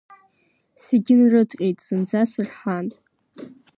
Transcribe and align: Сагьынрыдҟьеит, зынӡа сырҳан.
Сагьынрыдҟьеит, 0.83 1.77
зынӡа 1.85 2.21
сырҳан. 2.31 2.87